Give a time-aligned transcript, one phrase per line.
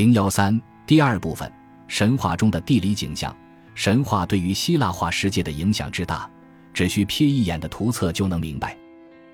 [0.00, 1.52] 零幺三第二部分：
[1.86, 3.36] 神话中的地理景象。
[3.74, 6.26] 神话对于希腊化世界的影响之大，
[6.72, 8.74] 只需瞥一眼的图册就能明白。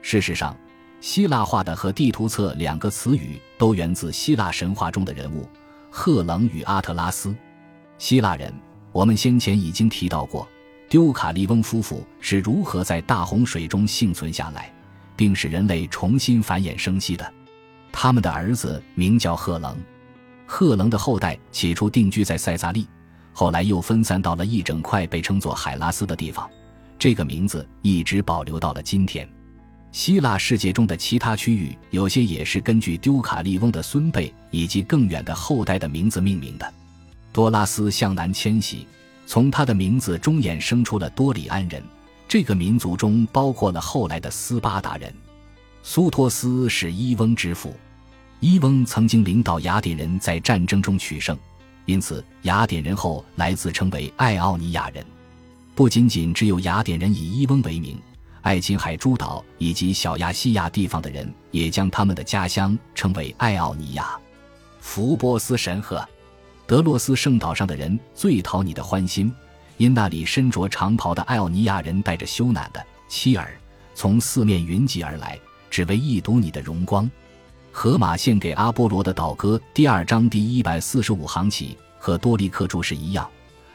[0.03, 0.57] 事实上，
[1.01, 5.49] 希腊化的和地图册两个词语都源自希腊神话中的人物
[5.89, 7.33] 赫楞与阿特拉斯。
[7.97, 8.53] 希腊人，
[8.91, 10.49] 我们先前已经提到过，
[10.89, 14.75] 丢卡利翁夫妇是如何在大洪水中幸存下来，
[15.15, 17.33] 并使人类重新繁衍生息的。
[17.93, 19.79] 他们的儿子名叫赫楞，
[20.47, 22.87] 赫楞的后代起初定居在塞萨利。
[23.33, 26.49] 后来又分散到了一整块被称作海拉斯的地方，
[26.99, 29.29] 这个名字一直保留到了今天。
[29.93, 36.75] 希腊世界中的其他区域，有些也是根据丢卡利翁的孙辈以及更远的后代的名字命名的。
[37.33, 38.87] 多拉斯向南迁徙，
[39.27, 41.83] 从他的名字中衍生出了多里安人，
[42.27, 45.13] 这个民族中包括了后来的斯巴达人。
[45.83, 47.75] 苏托斯是伊翁之父，
[48.41, 51.37] 伊翁曾经领导雅典人在战争中取胜。
[51.85, 55.05] 因此，雅典人后来自称为爱奥尼亚人。
[55.75, 57.97] 不仅仅只有雅典人以伊翁为名，
[58.43, 64.17] 爱琴海诸岛以及小亚细亚地方的人也将他们的家乡称为爱奥尼亚。
[64.81, 66.05] 福波斯神鹤，
[66.67, 69.33] 德洛斯圣岛上的人最讨你的欢心，
[69.77, 73.57] 因那里身着长袍的爱奥尼亚人带着羞赧的妻儿，
[73.95, 75.39] 从四面云集而来，
[75.71, 77.09] 只为一睹你的荣光。
[77.79, 83.29] 荷马献给阿波罗的岛歌第二章第一百四十五行起，和多利克注释一样，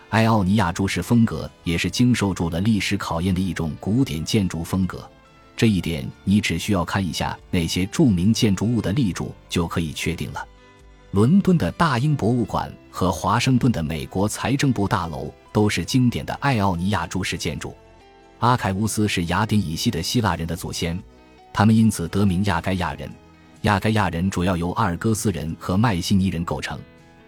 [0.10, 5.08] 埃奥尼亚注释风格也是经受住了历史考验的一种古典建筑风格。
[5.56, 10.44] 这一点你只需要看一下那些著名建筑物的立柱就可以确定了。
[11.12, 17.76] 伦敦的大英博物馆和华盛顿的美国财政部大楼都是经典的爱奥尼亚柱式建筑。
[18.40, 21.00] 阿凯乌斯是雅典以西的希腊人的祖先，
[21.54, 23.08] 他们因此得名亚该亚人。
[23.62, 26.80] 亚该亚人主要由阿尔戈斯人和迈锡尼人构成，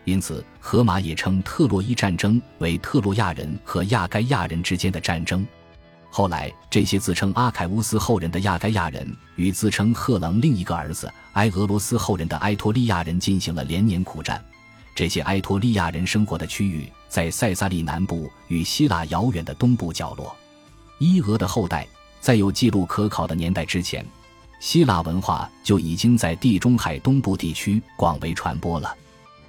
[0.03, 5.45] 因此荷马也称特洛伊战争为特洛亚人和亚该亚人之间的战争。
[6.09, 14.43] 后来，这些自称阿凯乌斯后人的亚该亚人与自称赫楞另一个儿子埃俄罗斯后人的埃托利亚人进行了连年苦战。
[14.95, 20.35] 这些埃托利亚人生活的区域在塞萨利南部与希腊遥远的东部角落。
[20.97, 21.87] 伊俄的后代
[22.19, 24.03] 在有记录可考的年代之前。
[24.63, 28.95] 希腊文化就已经在地中海东部地区广为传播了。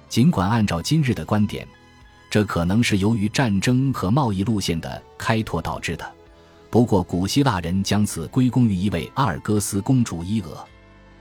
[0.09, 1.65] 尽管按照今日的观点，
[2.29, 6.05] 这可能是由于战争和贸易路线的开拓导致的。
[6.69, 10.67] 不过，古希腊人将此归功于一位阿尔戈斯公主伊俄。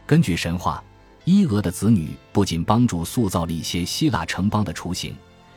[0.05, 0.83] 根据神话，
[1.23, 5.15] 伊俄的子女不仅帮助塑造了一些希腊城邦的雏形，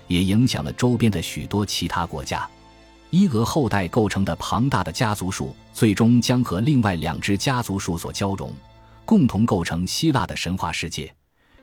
[0.08, 2.48] 也影响了周边的许多其他国家。
[3.10, 8.52] 伊俄后代构成的庞大的家族树，最终将和另外两支家族树所交融，
[9.06, 11.14] 共同构成希腊的神话世界。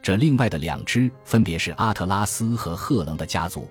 [0.02, 3.68] 这另外的两支分别是阿特拉斯和赫楞的家族。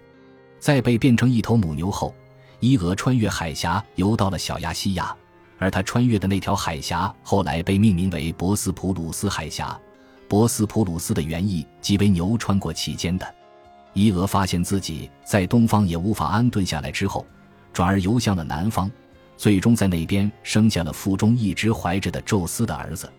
[0.59, 2.13] 在被变成一头母牛后，
[2.59, 5.15] 伊俄穿越海峡游到了小亚细亚，
[5.57, 9.77] 而他穿越的那条海峡后来被命名为博斯普鲁斯海峡。
[10.29, 13.35] 博斯普鲁斯的原意即为牛穿过其间的。
[13.93, 17.25] 伊俄发现自己在东方也无法安顿下来之后。
[17.73, 18.89] 转而游向了南方，
[19.35, 23.11] 最终在那边生下了腹中一直怀着的宙斯的儿子。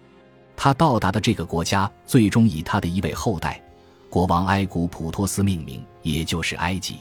[0.56, 3.60] 他到达的这个国家，最终以他的一位后代
[4.08, 6.98] 国王埃古普托斯命名，也就是埃及。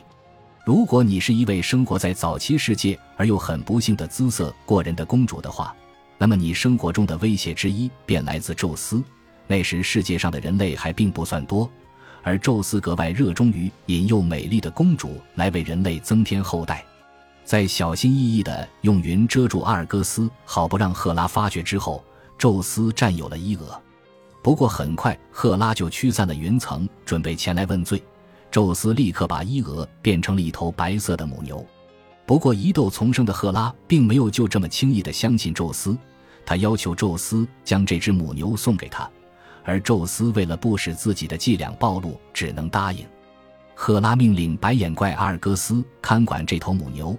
[0.65, 5.75] 如果你是一位生活在早期世界而又很不幸的姿色过人的公主的话，
[6.17, 9.03] 那么你生活中的威胁之一便来自宙斯。
[9.45, 11.69] 那时世界上的人类还并不算多，
[12.23, 16.83] 而宙斯格外热衷于引诱美丽的公主来为人类增添后代。
[17.45, 22.03] 在小心翼翼地用云遮住阿尔戈斯，好不让赫拉发觉之后，
[22.37, 23.81] 宙斯占有了伊俄。
[24.41, 28.01] 不过很快，赫拉就驱散了云层，准备前来问罪。
[28.49, 31.65] 宙斯立刻把伊俄变成了一头白色的母牛。
[32.25, 35.97] 不过疑窦丛生的赫拉并没有就这么轻易地相信宙斯，
[36.45, 39.09] 他要求宙斯将这只母牛送给他，
[39.63, 43.05] 而宙斯为了不使自己的伎俩暴露，只能答应。
[43.75, 47.17] 赫拉命令白眼怪阿尔戈斯看管这头母牛。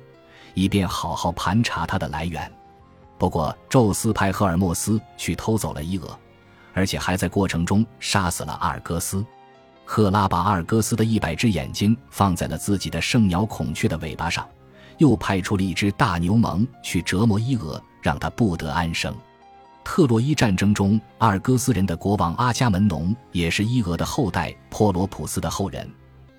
[0.55, 2.51] 以便好好盘查它的来源。
[3.19, 6.19] 不过，宙斯派赫尔墨斯去偷走了伊俄，
[6.73, 9.25] 而且还在过程中杀死了阿尔戈斯。
[9.85, 14.49] 赫拉把阿尔戈斯的一百只眼睛放在了自己的圣鸟孔雀的尾巴上，
[14.99, 19.15] 又派出了一只大牛虻去折磨伊俄，让他不得安生。
[19.85, 25.89] 特洛伊战争中，阿尔戈斯人的国王阿伽门农也是伊俄的后代珀罗普斯的后人。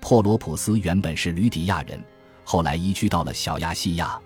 [0.00, 2.02] 珀罗普斯原本是吕底亚人。
[2.48, 4.16] 后来移居到了小亚细亚，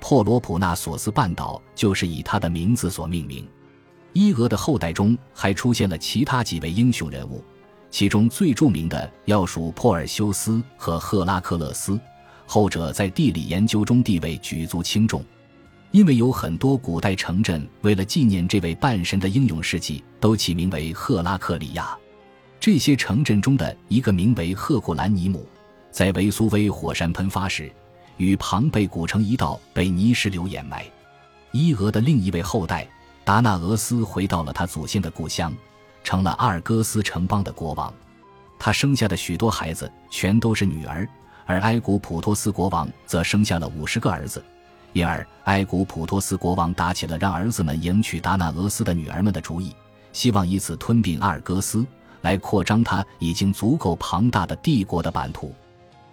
[0.00, 3.46] 珀罗普纳索斯半岛就是以他的名字所命名。
[4.12, 7.40] 伊俄的后代中还出现了其他几位英雄人物，
[7.88, 11.96] 其中最著名的要数珀尔修斯和赫拉克勒斯，
[12.46, 15.24] 后者在地理研究中地位举足轻重。
[15.92, 21.96] 因为有很多古代城镇为了纪念这位半神的英勇事迹，都起名为赫拉克里亚。
[22.58, 25.46] 这些城镇中的一个名为赫库兰尼姆，
[25.98, 27.68] 在维苏威火山喷发时，
[28.18, 30.86] 与庞贝古城一道被泥石流掩埋。
[31.50, 32.86] 伊俄的另一位后代
[33.24, 35.52] 达纳俄斯回到了他祖先的故乡，
[36.04, 37.92] 成了阿尔戈斯城邦的国王。
[38.60, 41.04] 他生下的许多孩子全都是女儿，
[41.46, 44.40] 而埃古普托斯国王则生下了五十个儿子。
[44.92, 49.74] 因而，埃古普托斯国王打起了让儿子们迎娶达纳俄斯的女儿们的主意，
[50.12, 51.84] 希望以此吞并阿尔戈斯，
[52.20, 55.52] 来扩张他已经足够庞大的帝国的版图。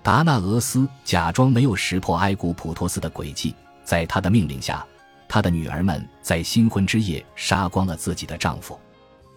[0.05, 4.85] 达纳俄斯假装没有识破埃古普托斯的诡计，在他的命令下，
[5.27, 8.79] 他的女儿们在新婚之夜杀光了自己的丈夫。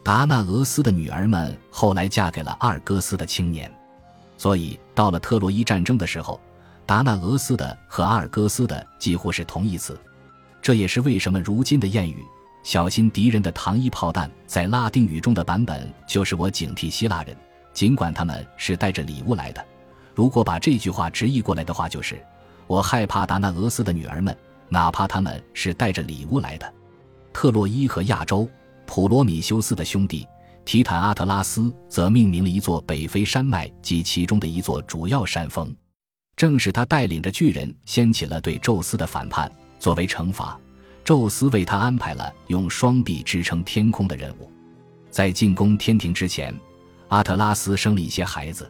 [0.05, 3.73] 达纳俄斯的女儿们后来嫁给了阿尔戈斯的青年，
[4.37, 6.38] 所以到了特洛伊战争的时候。
[6.85, 9.99] 达纳俄斯的和阿尔戈斯的几乎是同义词，
[10.61, 12.23] 这也是为什么如今的谚语
[12.62, 17.35] “小心敌人的糖衣炮弹”在拉丁语中的版本就是“我警惕希腊人，
[17.73, 19.65] 尽管他们是带着礼物来的”。
[20.19, 22.20] 如果把这句话直译过来的话，就是
[22.67, 24.37] “我害怕达纳俄斯的女儿们，
[24.69, 26.75] 哪怕他们是带着礼物来的”。
[27.32, 28.49] 特洛伊和亚洲
[28.85, 30.26] 普罗米修斯的兄弟
[30.65, 35.73] 提坦阿特拉斯则命名了一座北非山脉及其中的一座主要山峰。
[36.35, 39.49] 正是他带领着巨人掀起了对宙斯的反叛。
[39.79, 40.59] 作为惩罚，
[41.05, 44.50] 宙斯为他安排了用双臂支撑天空的任务。
[45.12, 46.53] 在进攻天庭之前，
[47.06, 48.69] 阿特拉斯生了一些孩子，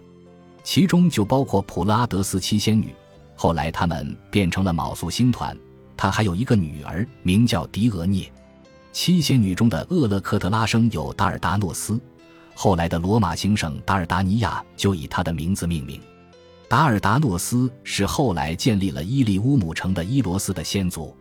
[0.69, 2.94] 其中就包括普拉德斯七仙女。
[3.35, 5.56] 后来他们变成了卯宿星团。
[5.97, 8.31] 他还有一个女儿，名叫狄俄涅。
[8.93, 11.99] 七仙女中的厄勒克特拉生有达尔达诺斯，
[12.55, 15.99] 后来的罗马行省达尔达尼亚就以他的名字命名。
[16.69, 21.17] 达尔达诺斯是后来建立了伊利乌姆城的伊罗斯的先祖，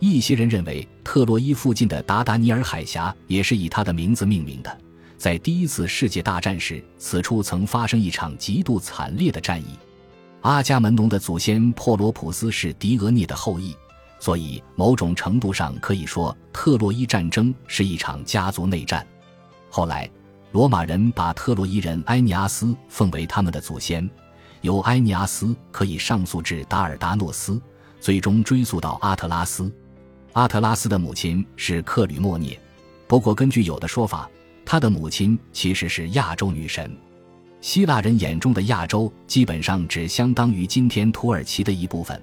[0.00, 4.78] 一些人认为特洛伊附近的达达尼尔海峡也是以他的名字命名的。
[5.20, 9.78] 在第一次世界大战时，此处曾发生一场极度惨烈的战役。
[10.40, 13.76] 阿伽门农的祖先珀罗普斯是狄俄涅的后裔，
[14.18, 19.06] 所以某种程度上可以说特洛伊战争是一场家族内战。
[19.68, 20.10] 后来，
[20.52, 24.08] 罗马人把特洛伊人埃尼阿斯奉为他们的祖先。
[24.62, 27.60] 由埃尼阿斯可以上溯至达尔达诺斯，
[28.00, 29.70] 最终追溯到阿特拉斯。
[30.32, 32.58] 阿特拉斯的母亲是克吕莫涅，
[33.06, 34.26] 不过根据有的说法，
[34.70, 36.96] 他的母亲其实是亚洲女神。
[37.60, 42.22] 希腊人眼中的亚洲基本上只相当于今天土耳其的一部分。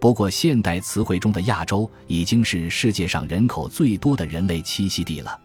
[0.00, 5.38] 不过现代词汇中的亚洲已经是世界上人口最多的人类栖息地了。